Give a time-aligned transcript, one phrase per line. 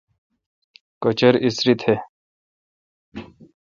[1.01, 1.93] کُچَر اسری تھہ۔